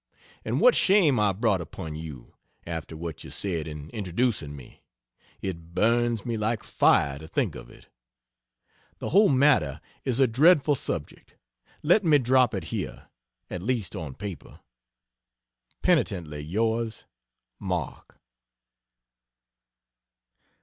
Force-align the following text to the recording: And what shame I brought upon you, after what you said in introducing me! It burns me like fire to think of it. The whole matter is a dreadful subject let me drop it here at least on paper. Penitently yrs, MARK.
And 0.43 0.59
what 0.59 0.73
shame 0.73 1.19
I 1.19 1.31
brought 1.31 1.61
upon 1.61 1.93
you, 1.93 2.33
after 2.65 2.97
what 2.97 3.23
you 3.23 3.29
said 3.29 3.67
in 3.67 3.91
introducing 3.91 4.55
me! 4.55 4.81
It 5.43 5.75
burns 5.75 6.25
me 6.25 6.37
like 6.37 6.63
fire 6.63 7.19
to 7.19 7.27
think 7.27 7.53
of 7.53 7.69
it. 7.69 7.85
The 8.97 9.09
whole 9.09 9.29
matter 9.29 9.79
is 10.03 10.19
a 10.19 10.25
dreadful 10.25 10.73
subject 10.73 11.35
let 11.83 12.03
me 12.03 12.17
drop 12.17 12.55
it 12.55 12.63
here 12.73 13.09
at 13.51 13.61
least 13.61 13.95
on 13.95 14.15
paper. 14.15 14.61
Penitently 15.83 16.43
yrs, 16.51 17.03
MARK. 17.59 18.19